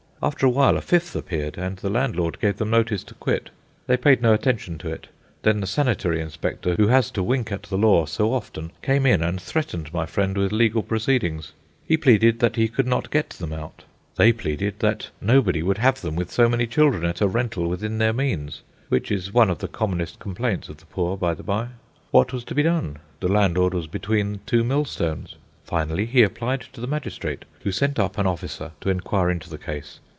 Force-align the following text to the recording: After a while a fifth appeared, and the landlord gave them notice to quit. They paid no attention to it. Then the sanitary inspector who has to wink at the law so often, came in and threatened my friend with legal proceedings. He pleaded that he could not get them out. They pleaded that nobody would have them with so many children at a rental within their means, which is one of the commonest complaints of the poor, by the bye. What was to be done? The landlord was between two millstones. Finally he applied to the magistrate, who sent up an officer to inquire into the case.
After 0.23 0.45
a 0.45 0.51
while 0.51 0.77
a 0.77 0.81
fifth 0.81 1.15
appeared, 1.15 1.57
and 1.57 1.77
the 1.77 1.89
landlord 1.89 2.39
gave 2.39 2.57
them 2.57 2.69
notice 2.69 3.03
to 3.05 3.15
quit. 3.15 3.49
They 3.87 3.97
paid 3.97 4.21
no 4.21 4.35
attention 4.35 4.77
to 4.77 4.89
it. 4.91 5.07
Then 5.41 5.61
the 5.61 5.65
sanitary 5.65 6.21
inspector 6.21 6.75
who 6.75 6.89
has 6.89 7.09
to 7.13 7.23
wink 7.23 7.51
at 7.51 7.63
the 7.63 7.77
law 7.79 8.05
so 8.05 8.31
often, 8.31 8.71
came 8.83 9.07
in 9.07 9.23
and 9.23 9.41
threatened 9.41 9.91
my 9.91 10.05
friend 10.05 10.37
with 10.37 10.51
legal 10.51 10.83
proceedings. 10.83 11.53
He 11.87 11.97
pleaded 11.97 12.37
that 12.37 12.55
he 12.55 12.67
could 12.67 12.85
not 12.85 13.09
get 13.09 13.31
them 13.31 13.51
out. 13.51 13.83
They 14.15 14.31
pleaded 14.31 14.75
that 14.77 15.09
nobody 15.19 15.63
would 15.63 15.79
have 15.79 16.01
them 16.01 16.15
with 16.15 16.29
so 16.29 16.47
many 16.47 16.67
children 16.67 17.03
at 17.03 17.21
a 17.21 17.27
rental 17.27 17.67
within 17.67 17.97
their 17.97 18.13
means, 18.13 18.61
which 18.89 19.11
is 19.11 19.33
one 19.33 19.49
of 19.49 19.57
the 19.57 19.67
commonest 19.67 20.19
complaints 20.19 20.69
of 20.69 20.77
the 20.77 20.85
poor, 20.85 21.17
by 21.17 21.33
the 21.33 21.41
bye. 21.41 21.69
What 22.11 22.31
was 22.31 22.43
to 22.43 22.53
be 22.53 22.61
done? 22.61 22.97
The 23.21 23.27
landlord 23.27 23.73
was 23.73 23.87
between 23.87 24.41
two 24.45 24.63
millstones. 24.63 25.33
Finally 25.63 26.05
he 26.05 26.21
applied 26.21 26.61
to 26.73 26.81
the 26.81 26.85
magistrate, 26.85 27.43
who 27.61 27.71
sent 27.71 27.97
up 27.97 28.19
an 28.19 28.27
officer 28.27 28.73
to 28.81 28.89
inquire 28.91 29.31
into 29.31 29.49
the 29.49 29.57
case. 29.57 29.99